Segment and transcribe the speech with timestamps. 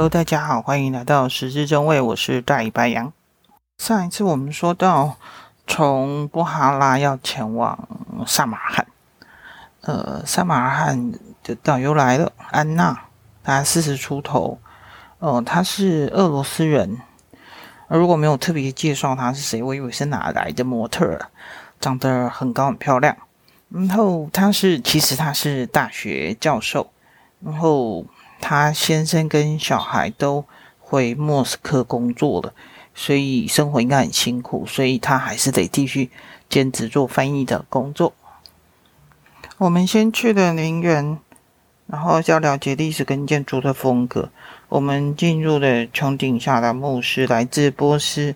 [0.00, 3.12] Hello，大家好，欢迎来到食之真味，我是大尾白羊。
[3.76, 5.18] 上一次我们说到，
[5.66, 7.86] 从布哈拉要前往
[8.26, 8.86] 萨马尔罕，
[9.82, 12.98] 呃，萨马尔罕的导游来了，安娜，
[13.44, 14.58] 她四十出头，
[15.18, 16.96] 哦、呃，她是俄罗斯人。
[17.88, 21.18] 如果没有特别介绍她是谁，我以为是哪来的模特，
[21.78, 23.14] 长得很高很漂亮。
[23.68, 26.90] 然后她是，其实她是大学教授，
[27.44, 28.06] 然后
[28.40, 30.44] 她先生跟小孩都
[30.78, 32.52] 回莫斯科工作了。
[32.92, 36.10] 所以生活应该很辛苦，所以他还是得继续
[36.50, 38.12] 兼职做翻译的工作。
[39.58, 41.16] 我们先去了陵园，
[41.86, 44.30] 然后要了解历史跟建筑的风格。
[44.68, 48.34] 我们进入了穹顶下的墓室，来自波斯、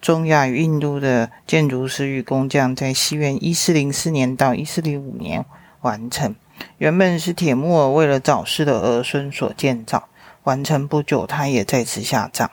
[0.00, 5.44] 中亚与印度的建筑师与工匠，在西元一四零四年到一四零五年
[5.82, 6.34] 完成。
[6.78, 10.08] 原本是铁木儿为了早逝的儿孙所建造，
[10.44, 12.50] 完成不久，他也在此下葬。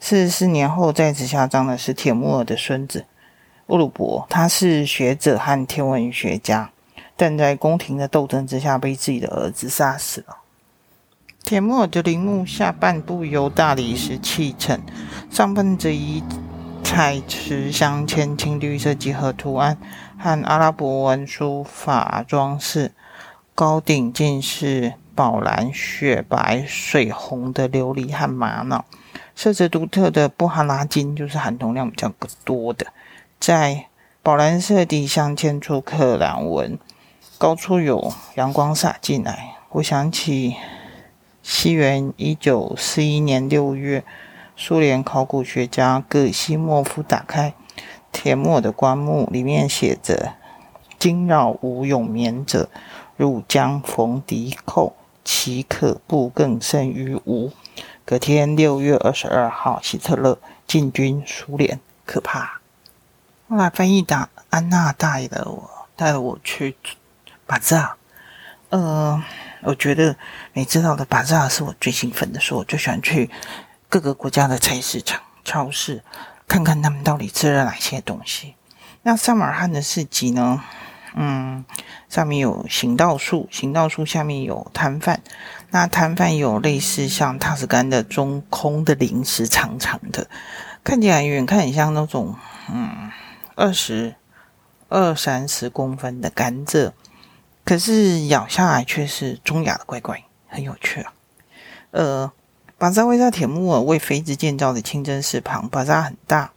[0.00, 3.06] 四十四年后，在此下葬的是铁木儿的孙子
[3.68, 6.70] 乌鲁伯，他是学者和天文学家，
[7.16, 10.38] 但在宫廷的斗争之下被自己的儿子杀死了。
[11.42, 14.80] 铁木尔的陵墓下半部由大理石砌成，
[15.30, 16.22] 上半则以
[16.82, 19.78] 彩瓷镶嵌青绿色几何图案
[20.18, 22.92] 和阿拉伯文书法装饰，
[23.56, 28.84] 高顶尽是宝蓝、雪白、水红的琉璃和玛瑙。
[29.36, 32.12] 色泽独特的布哈拉金就是含铜量比较
[32.44, 32.86] 多的，
[33.38, 33.86] 在
[34.24, 36.76] 宝蓝色底镶嵌出克兰纹，
[37.38, 39.54] 高处有阳光洒进来。
[39.70, 40.56] 我想起
[41.40, 44.02] 西元一九四一年六月，
[44.56, 47.54] 苏联考古学家葛西莫夫打开
[48.10, 50.34] 铁墨的棺木，里面写着
[50.98, 52.68] “惊扰无永眠者，
[53.16, 57.52] 入将逢敌寇，其可怖更甚于无。”
[58.04, 62.60] 隔天六月二十二号，希特勒进军苏联，可怕。
[63.48, 66.76] 后来翻译的安娜带了我，带我去
[67.46, 67.96] 巴扎。
[68.68, 69.22] 呃，
[69.62, 70.14] 我觉得
[70.52, 73.30] 你知道的巴扎是我最兴奋的时候，我最喜欢去
[73.88, 76.02] 各个国家的菜市场、超市，
[76.46, 78.54] 看看他们到底吃了哪些东西。
[79.02, 80.62] 那萨马尔罕的市集呢？
[81.16, 81.64] 嗯，
[82.08, 85.22] 上面有行道树，行道树下面有摊贩。
[85.70, 90.28] 那摊贩有类似像塔斯干的中空的零食，长长的，
[90.82, 92.34] 看起来远看很像那种
[92.68, 93.10] 嗯
[93.54, 94.16] 二十
[94.88, 96.92] 二三十公分的甘蔗，
[97.64, 101.12] 可是咬下来却是中亚的乖乖，很有趣啊。
[101.92, 102.32] 呃，
[102.76, 106.50] 巴扎位在铁木尔为妃子建造的清真寺旁，巴扎很大，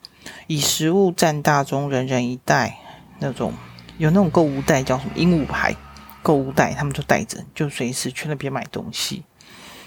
[0.48, 2.78] 以食物占大宗，人人一袋
[3.20, 3.54] 那种。
[3.98, 5.76] 有那种购物袋叫什么鹦鹉牌
[6.22, 9.24] 购物袋，他们就带着，就随时去那边买东西。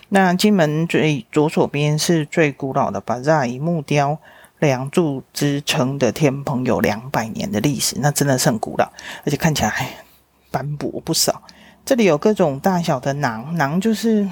[0.09, 4.19] 那金门最左手边是最古老的巴扎，以木雕
[4.59, 8.91] 梁柱支撑的天棚，有两百年的历史，那真的是很古老，
[9.25, 10.04] 而且看起来
[10.50, 11.43] 斑驳不少。
[11.84, 14.28] 这里有各种大小的囊，囊就是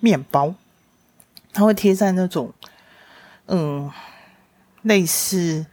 [0.00, 0.54] 面包，
[1.52, 2.52] 它会贴在那种
[3.46, 3.90] 嗯
[4.82, 5.64] 类似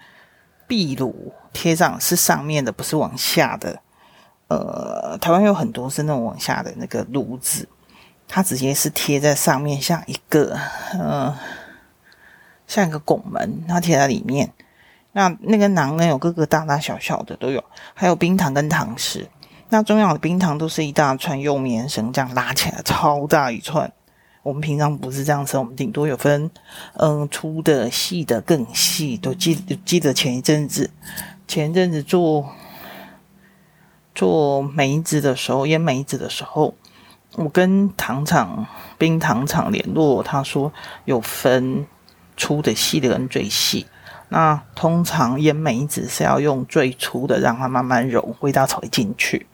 [0.67, 1.33] 壁炉。
[1.53, 3.81] 贴上是上面的，不是往下的。
[4.47, 7.67] 呃，台湾有很多是那种往下的那个炉子，
[8.27, 10.55] 它直接是贴在上面，像一个
[10.93, 11.35] 呃，
[12.67, 14.53] 像一个拱门，它贴在里面。
[15.13, 17.63] 那那个囊呢，有各个大大小小的都有，
[17.95, 19.27] 还有冰糖跟糖食。
[19.69, 23.91] 那中药的冰糖都是一大串，用棉绳这样拉起来，超大一串。
[24.47, 26.49] 我们平常不是这样吃，我们顶多有分
[26.93, 29.17] 嗯粗的、细的、更细。
[29.17, 29.53] 都记
[29.83, 30.89] 记得前一阵子。
[31.49, 32.49] 前一阵子做
[34.15, 36.73] 做梅子的时候，腌梅子的时候，
[37.35, 38.65] 我跟糖厂
[38.97, 40.71] 冰糖厂联络，他说
[41.03, 41.85] 有分
[42.37, 43.85] 粗的、细的跟最细。
[44.29, 49.45] 那通常腌梅子是要用最粗的，让它慢慢融，味道才会进去。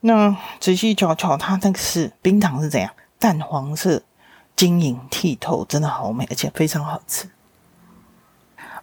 [0.00, 2.90] 那仔细瞧瞧，它那个是冰糖是怎样？
[3.18, 4.02] 淡黄色、
[4.54, 7.28] 晶莹剔透，真的好美，而且非常好吃。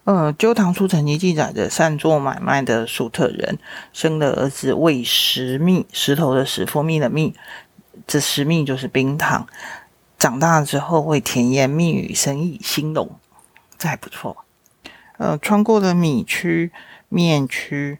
[0.06, 3.57] 呃，《旧唐书》曾经记载着，善做买卖的粟特人
[3.94, 7.33] 生的儿子为石蜜，石头的石，蜂蜜的蜜，
[8.06, 9.47] 这石蜜就是冰糖。
[10.18, 13.18] 长大之后会甜言蜜语，生意兴隆，
[13.77, 14.44] 这还不错。
[15.18, 16.71] 呃，穿过了米区、
[17.07, 17.97] 面区、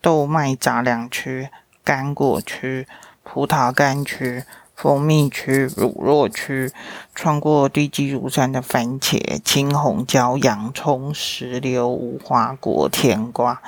[0.00, 1.50] 豆麦杂粮区、
[1.84, 2.86] 干果区、
[3.22, 4.44] 葡萄干区。
[4.82, 6.72] 蜂蜜区、乳酪区，
[7.14, 13.62] 穿过堆积如山的番茄、青红椒、洋葱、石榴、无花果、甜瓜，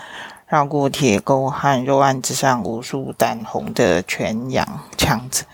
[0.48, 5.44] 绕过铁沟和肉案之上无数淡红的全羊腔子，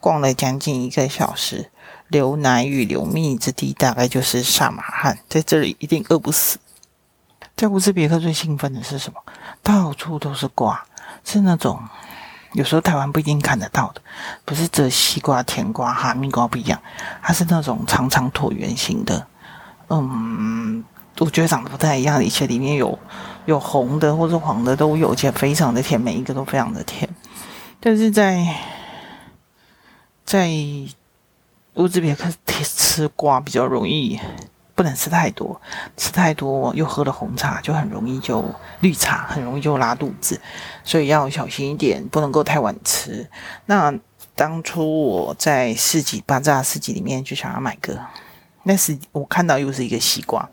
[0.00, 1.70] 逛了将近一个小时，
[2.08, 6.56] 流奶与流蜜之地，大概就是萨马罕，在这里一定饿不死。
[7.54, 9.20] 在乌兹别克最兴奋的是什么？
[9.62, 10.86] 到处都是瓜，
[11.22, 11.78] 是那种
[12.52, 14.02] 有时候台湾不一定看得到的，
[14.44, 16.80] 不是这西瓜、甜瓜、哈密瓜不一样，
[17.22, 19.26] 它是那种长长椭圆形的。
[19.88, 20.84] 嗯，
[21.18, 22.98] 我觉得长得不太一样，而且里面有
[23.46, 27.08] 有红的或者黄的都有，而且非常的甜，每一个都非常的甜。
[27.78, 28.44] 但是在
[30.24, 30.50] 在
[31.74, 34.18] 乌兹别克吃瓜比较容易。
[34.80, 35.60] 不能吃太多，
[35.94, 38.42] 吃太多又喝了红茶，就很容易就
[38.80, 40.40] 绿茶，很容易就拉肚子，
[40.82, 43.28] 所以要小心一点，不能够太晚吃。
[43.66, 43.92] 那
[44.34, 48.00] 当初我在市集巴扎市集里面就想要买个，
[48.62, 50.48] 那是我看到又是一个西瓜，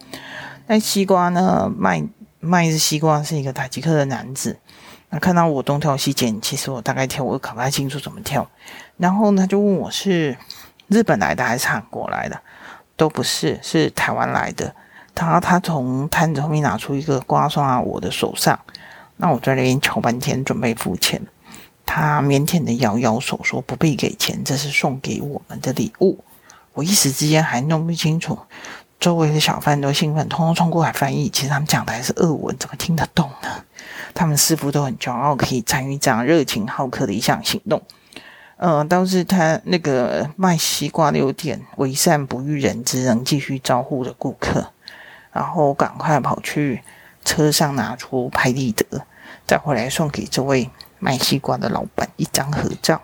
[0.65, 2.03] 那西瓜呢卖
[2.41, 4.59] 卖是西瓜，是一个塔吉克的男子，
[5.07, 8.45] 那看到我东挑西拣，其实我大概挑，我搞不太清楚怎么挑，
[8.97, 10.37] 然后他就问我是
[10.89, 12.37] 日本来的还是韩国来的。
[12.97, 14.75] 都不是，是台湾来的。
[15.15, 18.59] 他他从摊子后面拿出一个瓜送到我的手上，
[19.15, 21.21] 那我在那边瞧半天，准备付钱。
[21.85, 26.19] 他腼腆的摇摇手说不必给钱，这是送给我们的礼物。
[26.73, 28.37] 我一时之间还弄不清楚，
[28.99, 31.29] 周围的小贩都兴奋，通通冲过来翻译。
[31.29, 33.49] 其实他们讲的还是俄文，怎么听得懂呢？
[34.13, 37.81] 他们似乎都很骄傲，可以参与这样热情好客的一项行动。
[38.57, 44.71] 呃，倒是他那个卖西瓜的有点为善不欲人知，仍继续招呼着顾客，
[45.31, 46.81] 然后赶快跑去
[47.23, 49.05] 车上拿出拍立得，
[49.45, 53.03] 再回来送给这位卖西瓜的老板一张合照。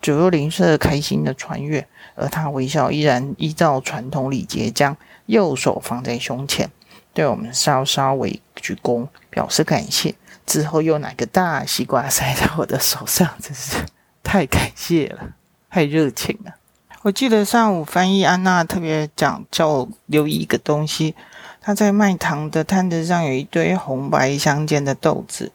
[0.00, 4.96] 左右邻舍开心的穿越，而他微笑依然依照传统礼节，将
[5.26, 6.70] 右手放在胸前，
[7.12, 10.14] 对我们稍稍微鞠躬表示感谢，
[10.46, 13.78] 之后又拿个大西瓜塞在我的手上，真是。
[14.24, 15.34] 太感谢了，
[15.70, 16.54] 太热情了。
[17.02, 21.14] 我记得上午翻译安娜特别讲，叫我留意一个东西。
[21.60, 25.52] 她在卖糖的摊子上有一堆红白相间的豆子，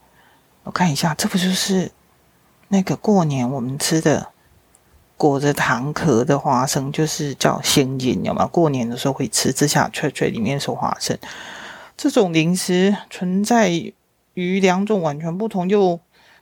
[0.64, 1.92] 我看一下，这不就是
[2.68, 4.28] 那个过年我们吃的
[5.18, 8.46] 裹着糖壳的花生，就是叫仙金，有吗？
[8.46, 11.18] 过年的时候会吃，吃下脆脆，里面是花生。
[11.98, 13.72] 这种零食存在
[14.36, 16.00] 于两种完全不同又。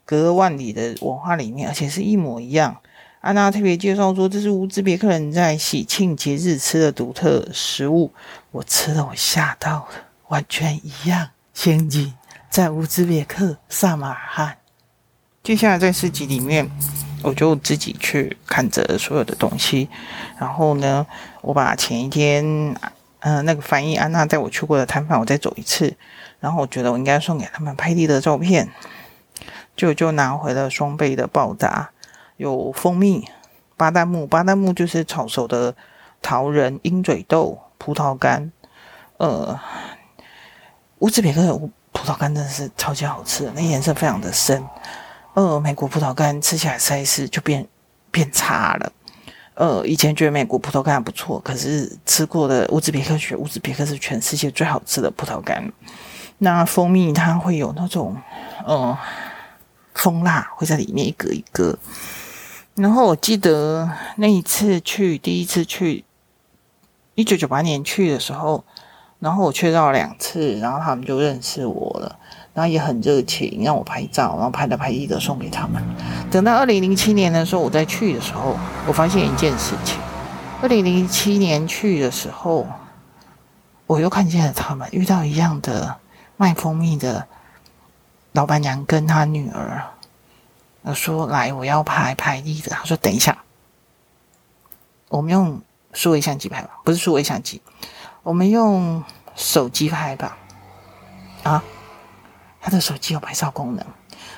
[0.07, 2.77] 隔万里的文化里面，而且是一模一样。
[3.19, 8.09] 安娜特别介绍说，这是乌兹别克人在喜庆节日吃的独特食物。
[8.51, 9.88] 我吃了，我吓到了，
[10.30, 11.27] 完全一样。
[11.54, 12.13] 仙境
[12.50, 14.57] 在乌兹别克萨马尔罕。
[15.44, 16.69] 接下来在市集里面，
[17.21, 19.89] 我就自己去看着所有的东西。
[20.39, 21.06] 然后呢，
[21.42, 22.45] 我把前一天，
[23.19, 25.94] 嗯、那个翻译安娜带我去过的摊贩，我再走一次。
[26.39, 28.69] 然后我觉得我应该送给他们拍立得照片。
[29.77, 31.91] 就就拿回了双倍的报答，
[32.38, 33.29] 有蜂蜜、
[33.77, 35.75] 巴旦木，巴旦木就是炒熟的
[36.19, 38.51] 桃仁、鹰嘴豆、葡萄干。
[39.18, 39.57] 呃，
[41.00, 41.56] 乌兹别克
[41.91, 44.65] 葡萄干真的是超级好吃，那颜色非常的深。
[45.35, 47.65] 呃，美国葡萄干吃起来实在是就变
[48.09, 48.91] 变差了。
[49.53, 55.71] 呃，以前觉得美国葡萄干还不错，可是吃过的乌兹别克雪，乌兹别克是全世界最好吃的葡萄干。
[56.39, 58.18] 那蜂蜜它会有那种，
[58.65, 58.97] 呃。
[59.98, 61.78] 蜂蜡会在里面一格一格，
[62.76, 66.06] 然后我记得那一次去，第一次去，
[67.16, 68.63] 一九九八年去的时候，
[69.20, 72.16] 然后我去到两次，然后他们就认识我了，
[72.54, 75.84] 然后也很热情，让我拍照，然后拍了拍立得送给他们。
[76.30, 78.56] 等到二零零七年的时候，我再去的时候，
[78.88, 79.98] 我发现一件事情：
[80.62, 82.68] 二零零七年去的时候，
[83.88, 85.98] 我又看见了他们，遇到一样的
[86.38, 87.27] 卖蜂蜜的。
[88.38, 89.82] 老板娘跟她女儿，
[90.94, 93.36] 说：“来，我要拍拍立得。”她说：“等一下，
[95.10, 95.60] 我们用
[95.91, 97.60] 数位相机拍吧，不是数位相机，
[98.22, 99.03] 我们用
[99.36, 100.38] 手机拍吧。”
[101.41, 101.63] 啊，
[102.62, 103.84] 他的手机有拍照功能。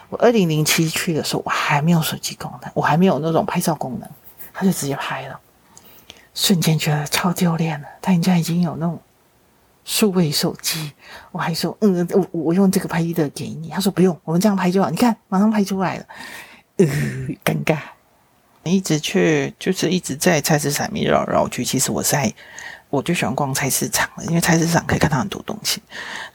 [0.08, 4.10] 我二零零七去的时候，我还没有手机功能，我还没有那种拍照功能，
[4.54, 5.38] 他就直接拍了，
[6.34, 7.88] 瞬间觉得超丢脸了。
[8.02, 9.02] 他人家已经有那种。
[9.90, 10.94] 数位手机，
[11.32, 13.70] 我还说，嗯，我我用这个拍的给你。
[13.70, 14.88] 他说不用，我们这样拍就好。
[14.92, 16.06] 你看，马上拍出来了。
[16.78, 16.86] 呃，
[17.44, 17.76] 尴尬。
[18.66, 21.66] 一直去，就是一直在菜市场里绕绕去。
[21.66, 22.32] 其实我在，
[22.92, 25.82] 我就喜欢逛菜市场了，因为菜市场可以看到很多东西。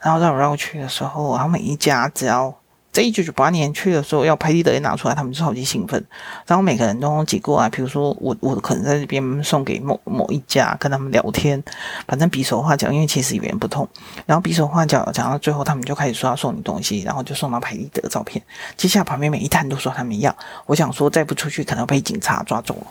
[0.01, 2.53] 然后绕绕去的时候，然后每一家只要。
[2.95, 6.01] 在一九九八年去的时候，要拍立得也拿出来，他们就超级兴奋。
[6.47, 11.61] 然后每个人都挤过来，比如说我，我可能在这边送给某某一家，跟他们聊天，
[12.07, 13.85] 反正比手画脚，因为其实语言不通。
[14.25, 18.41] 然后比手画脚讲到最后，他们就开始说要送你东西，然后就送到拍立得照片。
[18.77, 20.33] 接下来旁边每一摊都说他们要，
[20.65, 22.87] 我想说再不出去可能被警察抓走了。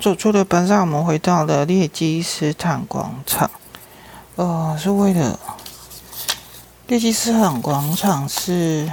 [0.00, 3.48] 走出了本上，我们回到了列基斯坦广场。
[4.34, 5.38] 呃，是为了
[6.88, 8.90] 列基市场广场是，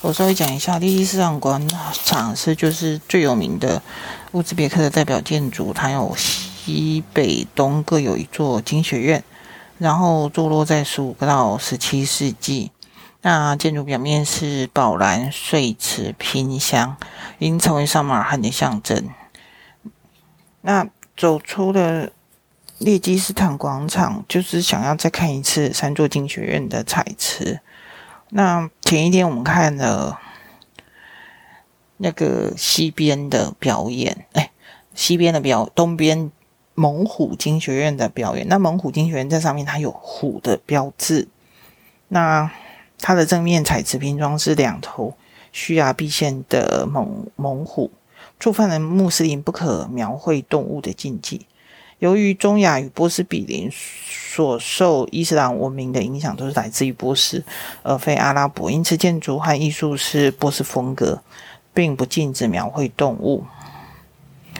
[0.00, 3.82] 我稍微讲一下，列基市场广场是就是最有名的
[4.32, 9.22] 乌兹别克的代表建筑，它有西北东各有一座经学院，
[9.76, 12.72] 然后坐落在十五到十七世纪。
[13.20, 16.96] 那建筑表面是宝蓝碎瓷拼镶，
[17.38, 19.10] 已经成为萨马尔罕的象征。
[20.62, 22.08] 那走出了
[22.78, 27.60] 列基斯坦广场，就是想要再看一次三座经学院的彩池。
[28.28, 30.20] 那前一天我们看了
[31.96, 34.50] 那个西边的表演，哎，
[34.94, 36.30] 西边的表，东边
[36.74, 38.46] 猛虎经学院的表演。
[38.46, 41.28] 那猛虎经学院在上面它有虎的标志。
[42.08, 42.50] 那
[42.98, 45.16] 它的正面彩瓷拼装是两头
[45.50, 47.90] 虚牙毕现的猛猛虎，
[48.38, 51.46] 触犯了穆斯林不可描绘动物的禁忌。
[51.98, 57.42] 由于中亚与波斯比邻，所受伊斯兰文明的影响都是来自于波斯，
[57.82, 61.22] 而非阿拉伯，因此建筑和艺术是波斯风格，
[61.72, 63.44] 并不禁止描绘动物。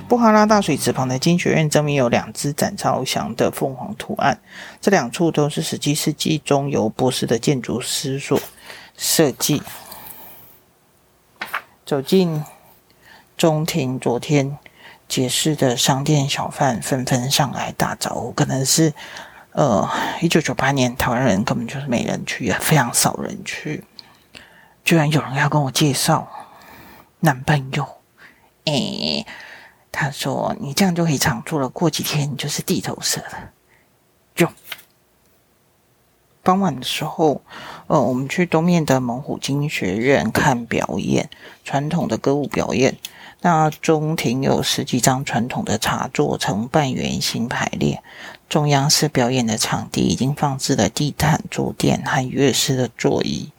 [0.09, 4.41] 布哈拉大水池旁的经学院正面有两只展昭祥的凤凰图案，
[4.81, 8.41] 这两处都是十七世纪中由波斯的建筑师所
[8.97, 9.63] 设计。
[11.85, 12.43] 走进
[13.37, 14.57] 中庭，昨天
[15.09, 18.93] 解释的商店小贩纷纷上来打招呼，可能是
[19.53, 19.89] 呃，
[20.21, 23.85] 一九九八年台湾人根本就是没人去，也非常少人去，
[24.85, 26.29] 居然有人要跟我介绍
[27.21, 27.87] 男朋友，
[28.65, 29.27] 诶。
[29.99, 33.51] 他说：“你这样就可以常住了，过几天你就是地头蛇了。”
[34.37, 34.47] 就
[36.47, 37.43] 傍晚的时候，
[37.89, 41.29] 呃，我们去东面的猛虎精学院看表演，
[41.65, 42.97] 传统的歌舞表演。
[43.41, 48.01] 那中庭有十几张传统的茶座呈半圆形排列，
[48.49, 53.51] 中央是表演的场地，已经放置了地毯、坐垫和乐师的座椅。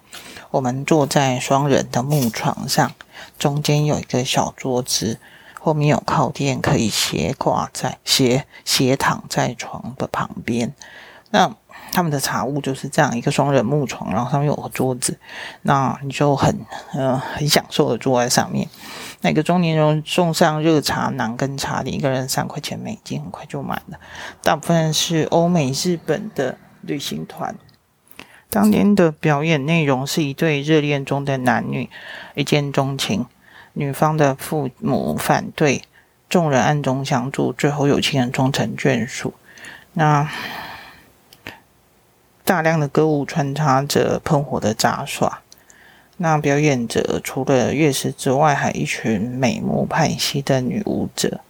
[0.52, 2.94] 我们坐在双人的木床上，
[3.38, 5.20] 中间有一个小桌子。
[5.60, 10.74] 后面有靠垫，可以斜挂在斜斜躺在床的旁边。
[11.32, 11.54] 那
[11.98, 15.18] 他们的茶屋就是这样一个双人木床，然后上面有个桌子，
[15.64, 16.56] 那你就很
[16.94, 18.68] 呃很享受的坐在上面。
[19.22, 23.98] 那个中年人送上热茶囊跟茶点，一个人三块钱美金，很快就满了。
[24.44, 27.56] 大部分是欧美、日本的旅行团。
[28.52, 31.90] 当天的表演内容是一对热恋中的男女
[32.36, 33.26] 一见钟情。
[33.74, 35.82] 女方的父母反对，
[36.30, 39.34] 众人暗中相助，最后有情人终成眷属。
[39.94, 40.30] 那
[42.48, 45.42] 大量的歌舞穿插着喷火的杂耍。
[46.16, 51.42] 那表演者除了乐师之外，还一群美目派系的女舞者，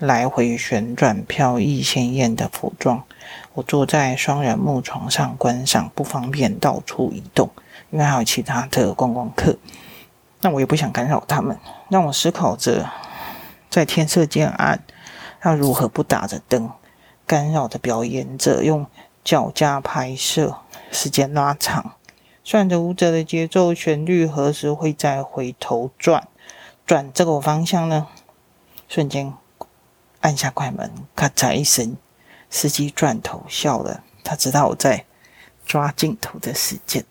[0.00, 3.04] 来回旋转，飘逸鲜艳的服装。
[3.54, 7.48] 我坐在双人木床上观赏，不方便到处移动，
[7.90, 9.56] 因为还有其他的观光客。
[10.40, 11.56] 那我也不想干扰他们，
[11.88, 12.90] 让我思考着，
[13.70, 14.82] 在天色渐暗，
[15.44, 16.68] 要如何不打着灯，
[17.24, 18.84] 干扰的表演者用
[19.22, 20.58] 脚架拍摄，
[20.90, 21.94] 时间拉长，
[22.42, 26.28] 算着舞者的节奏旋律，何时会再回头转，
[26.86, 28.08] 转这个方向呢？
[28.88, 29.32] 瞬间
[30.20, 31.96] 按下快门，咔嚓一声，
[32.48, 35.04] 司机转头笑了，他知道我在
[35.64, 37.04] 抓镜头的时间。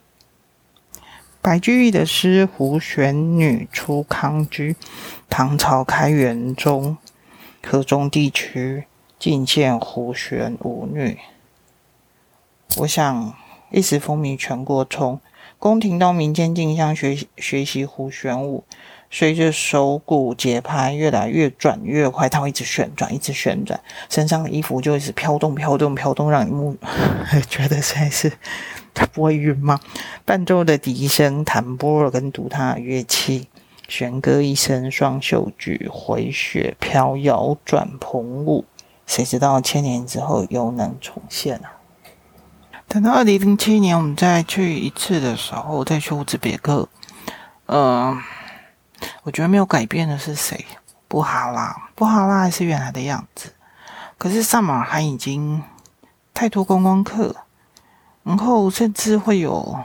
[1.42, 4.74] 白居易的诗《胡旋女出康居》，
[5.30, 6.98] 唐朝开元中，
[7.66, 8.86] 河中地区
[9.18, 11.18] 尽见胡旋舞女。
[12.78, 13.34] 我想
[13.72, 15.20] 一时风靡全国，从
[15.58, 18.64] 宫廷到民间竞相学习学习胡旋舞。
[19.12, 26.78] 随着手鼓节拍越来越转越快，它会一直旋转，一直旋转，身上的衣服就一直飘动、飘动、飘动，让你目
[27.50, 28.32] 觉得实在是。
[28.94, 29.80] 他不会晕吗？
[30.26, 33.48] 伴奏的笛声、弹拨跟独他乐器，
[33.88, 38.66] 弦歌一声，双袖举，回雪飘摇转蓬舞。
[39.08, 41.79] 谁知道千年之后又能重现啊？
[42.89, 46.89] 等到二零零七年，我们再去一次的时候，再去乌兹别克，
[47.67, 48.17] 呃，
[49.22, 50.65] 我觉得没有改变的是谁？
[51.08, 53.53] 布哈拉，布哈拉还是原来的样子。
[54.17, 55.62] 可是萨马尔罕已经
[56.34, 57.36] 太多观光客。
[58.24, 59.79] 然后甚至会有，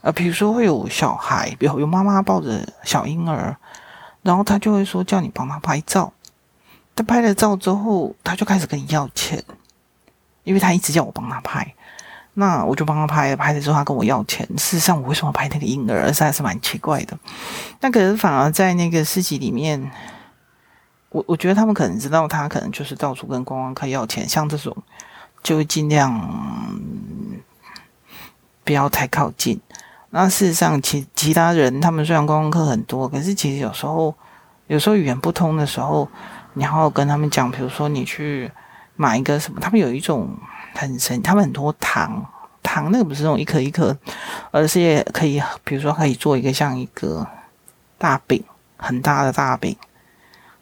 [0.00, 3.56] 呃，比如说会有小孩，比如有妈妈抱着小婴儿，
[4.22, 6.12] 然后他就会说叫你帮他拍照。
[6.96, 9.44] 他拍了照之后，他就开始跟你要钱，
[10.44, 11.74] 因为他一直叫我帮他拍，
[12.38, 13.34] 那我就帮他拍。
[13.34, 14.46] 拍了之后，他跟我要钱。
[14.58, 17.18] 事实上，我为什么拍那个婴儿，实在是蛮奇怪的。
[17.80, 19.90] 那可是反而在那个市集里面，
[21.08, 24.76] 我我觉得他们可能知道他可能就是到处跟观光客要钱，像这种
[25.42, 26.78] 就尽量
[28.64, 29.58] 不要太靠近。
[30.10, 34.14] 那事实上，其其他人他们虽然观光客很多，可是其实有时候
[34.66, 36.06] 有时候语言不通的时候，
[36.52, 38.50] 你好好跟他们讲，比如说你去
[38.94, 40.28] 买一个什么，他们有一种
[40.76, 42.24] 很神，他们很多糖
[42.62, 43.96] 糖那个不是那种一颗一颗，
[44.50, 47.26] 而是也可以，比如说可以做一个像一个
[47.98, 48.42] 大饼，
[48.76, 49.76] 很大的大饼。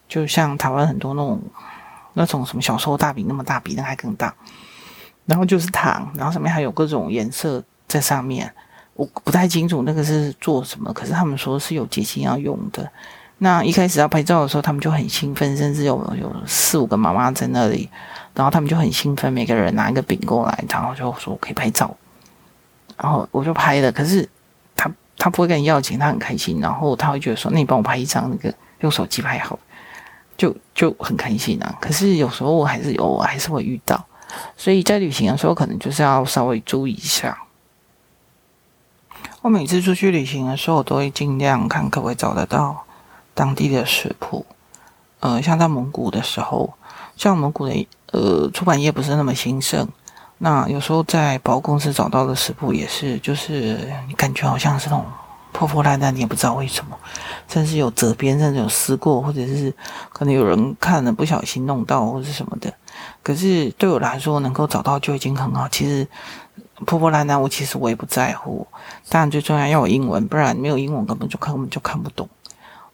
[0.07, 1.41] 就像台湾很多那种
[2.13, 4.33] 那种什么小时候大饼那么大，比那还更大，
[5.25, 8.53] 然后就是糖，然后上面还有各种颜色在上面，
[8.95, 12.89] 我不太清楚那个是做什么，可是他们说是有结晶要用的。
[13.39, 17.89] 那一开始要拍照的时候，他们就很兴奋，甚至有有四五个妈妈在那里，
[18.35, 21.97] 然后他们就很兴奋，每个人拿一个饼过来，然后就说我可以拍照，
[22.97, 23.91] 然后我就拍了。
[23.91, 24.29] 可是
[24.77, 29.59] 他他不会跟你要钱，他很开心，然后他会觉得说，那你帮我拍一张那个用手机拍好。
[30.37, 31.79] 就就很开心啊！
[31.81, 34.05] 可是有时候我还是有，我还是会遇到，
[34.57, 37.39] 所以在旅行的时候，可能就是要稍微注意一下。
[39.43, 42.85] 我每次出去旅行的时候，我都会尽量看可不可以找得到
[43.33, 44.45] 当地的食谱。
[45.21, 46.75] 呃，像在蒙古的时候，
[47.17, 49.87] 像蒙古的呃出版业不是那么兴盛，
[50.39, 55.05] 那有时候在百货公司找到的食谱也是，就是你感觉好像是那种。
[55.57, 56.99] 破破烂烂，你也不知道为什么，
[57.47, 59.73] 甚至有折边，甚至有撕过，或者是
[60.13, 62.75] 可能有人看了不小心弄到，或者什么的。
[63.23, 65.69] 可是对我来说，能够找到就已经很好。
[65.69, 66.05] 其实
[66.85, 68.67] 破破烂烂，我其实我也不在乎。
[69.09, 72.29] 当然最重要要有英文，不然没有英文根本就根本就看不懂。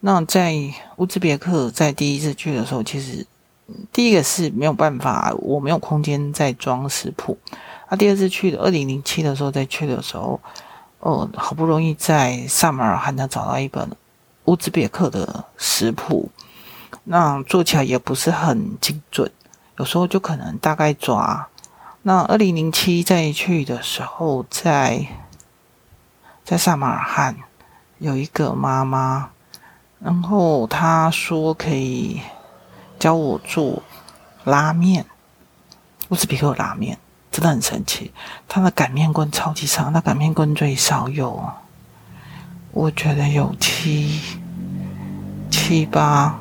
[0.00, 0.54] 那在
[0.96, 3.26] 乌兹别克，在第一次去的时候，其实
[3.92, 7.38] 第一个是没有办法，我没有空间再装食谱。
[7.88, 10.40] 那第二次去的二零零七的时候再去的时候。
[11.02, 13.90] 哦，好不容易在萨马尔罕他找到一本
[14.44, 16.28] 乌兹别克的食谱，
[17.04, 19.32] 那做起来也不是很精准，
[19.78, 21.48] 有时候就可能大概抓。
[22.02, 25.06] 那二零零七再去的时候，在
[26.44, 27.34] 在萨马尔罕
[27.96, 29.30] 有一个妈妈，
[30.00, 32.20] 然后她说可以
[33.00, 33.82] 教我做
[34.44, 35.04] 拉面，
[36.10, 36.96] 乌兹别克拉面。
[37.32, 38.12] 真的很神奇，
[38.48, 41.48] 它的擀面棍超级长，那擀面棍最少有，
[42.72, 44.20] 我觉得有七
[45.48, 46.36] 七八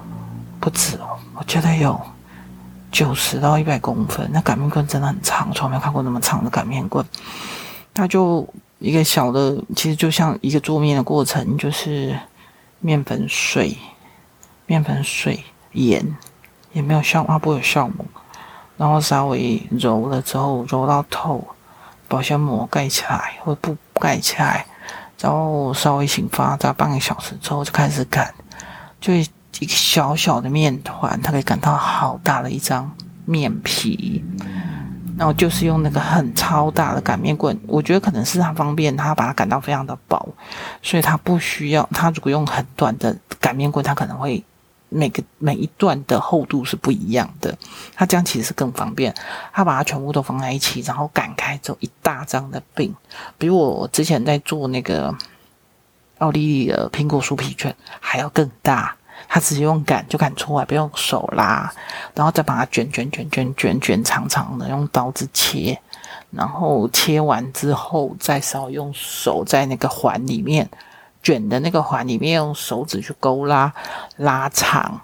[0.60, 2.02] 不止哦，我觉得有
[2.91, 4.28] 九十到一百公分。
[4.34, 7.06] 那擀面棍真的很长，从来没有看过那么长的擀面棍。
[7.93, 12.17] 它就一个小的，其实就像一个做面的过程，就是
[12.80, 13.78] 面粉水、
[14.65, 15.43] 面粉水、
[15.74, 16.04] 盐，
[16.72, 18.06] 也没有酵，它不会有酵母。
[18.78, 21.46] 然后稍微揉了之后，揉到透，
[22.08, 24.66] 保鲜膜盖起来或布盖起来，
[25.20, 28.34] 然后稍微醒发，在半个小时之后就开始擀，
[29.02, 29.26] 就一
[29.66, 32.90] 个小小的面团，它可以擀到好大的一张
[33.26, 34.24] 面皮。
[35.18, 40.34] 然后就是用那个很超大的擀面棍，我觉得可能是它方便，它把它擀到非常的薄，
[40.82, 41.86] 所以它不需要。
[41.92, 44.42] 它如果用很短的擀面棍，它可能会。
[44.89, 47.58] 每个每一段的厚度是不一样的，
[47.95, 49.13] 它这样其实是更方便。
[49.54, 52.93] 它把它全部都放在一起，然后擀开之后一大张的饼，
[53.38, 55.15] 比我之前在做那个
[56.17, 58.95] 奥地利的苹果酥皮卷还要更大。
[59.28, 61.71] 它直接用擀就擀出来，不用手拉，
[62.15, 65.78] 然后再把它卷卷卷卷卷卷长长的，用刀子切，
[66.32, 70.67] 然后切完之后再稍微用手在那个环里面。
[71.22, 73.74] 卷的那个环里面用手指去勾拉，
[74.18, 75.02] 拉长，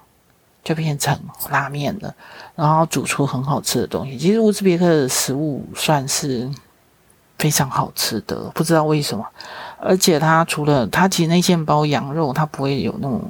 [0.64, 1.18] 就变成
[1.50, 2.14] 拉面了。
[2.54, 4.16] 然后煮出很好吃的东西。
[4.16, 6.50] 其实乌兹别克的食物算是
[7.38, 9.26] 非常好吃的，不知道为什么。
[9.78, 13.22] 而且它除了它其实那件包羊肉，它不会有那种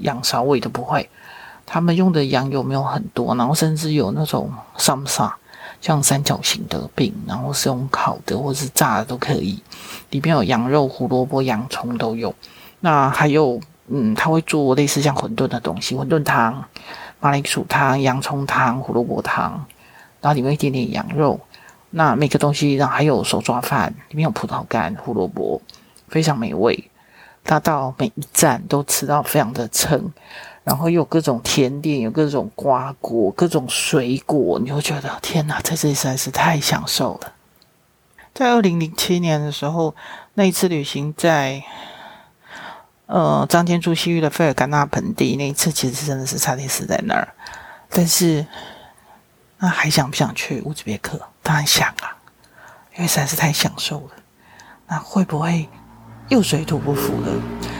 [0.00, 1.08] 羊骚味都不会。
[1.66, 5.36] 他们用的羊油没有很多，然后甚至有那种萨姆萨。
[5.80, 9.62] 像三角形的饼，然后是用烤的或是炸的都可以，
[10.10, 12.34] 里面有羊肉、胡萝卜、洋葱都有。
[12.80, 16.64] 那还有，嗯，他会做类似像馄饨的东西，馄饨汤、
[17.20, 19.64] 马铃薯汤、洋葱汤、胡萝卜汤，
[20.20, 21.40] 然后里面一点点羊肉。
[21.90, 25.60] 那每个东西，然后还有手抓饭，里面有葡萄干、胡萝卜，
[26.08, 26.90] 非常美味。
[27.44, 30.12] 他到每一站都吃到非常的撑。
[30.68, 37.32] 然后有各种甜点，有各种瓜果，各种水果，你会觉得天哪，在这里实在是太享受了。
[38.34, 39.96] 在二零零七年的时候，
[40.34, 41.64] 那一次旅行在
[43.06, 47.26] 呃张天柱西域的费尔干纳盆地，那一次其实真的是差点死在那儿。
[47.88, 48.46] 但是
[49.56, 51.18] 那还想不想去乌兹别克？
[51.42, 52.14] 当然想啊，
[52.94, 54.10] 因为实在是太享受了。
[54.86, 55.66] 那会不会
[56.28, 57.32] 又水土不服了？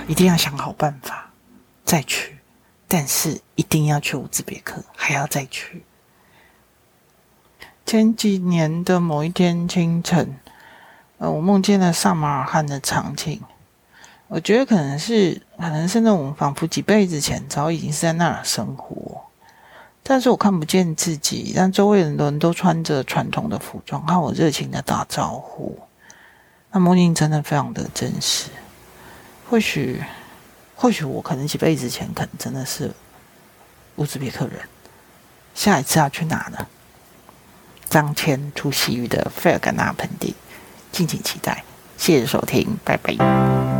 [0.09, 1.31] 一定要想好办法
[1.85, 2.38] 再去。
[2.89, 5.85] 但是一定要去乌兹别克，还要再去。
[7.85, 10.35] 前几年的某一天清晨，
[11.19, 13.41] 呃，我梦见了萨马尔罕的场景。
[14.27, 19.23] 我觉得可能是，可能是那种仿佛几辈子前早已经是在那儿生活，
[20.03, 25.79] 但是我看不见自己，但周围的人都穿着传统的服装，和我热情的打招呼。
[26.71, 28.51] 那梦境真的非常的真实。
[29.49, 30.03] 或许，
[30.81, 32.93] 或许我可能几辈子前可能真的是
[33.97, 34.61] 乌兹别克人。
[35.57, 36.67] 下一次要去哪呢？
[37.91, 40.37] 张骞出西域的费尔干纳盆地，
[40.93, 41.65] 敬请期待。
[41.97, 43.78] 谢谢收听，拜拜。